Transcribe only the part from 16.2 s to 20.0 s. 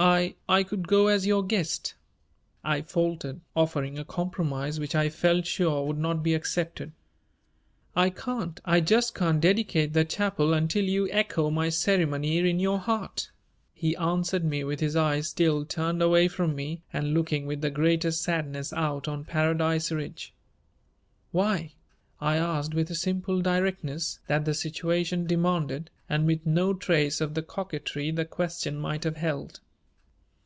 from me and looking with the greatest sadness out on Paradise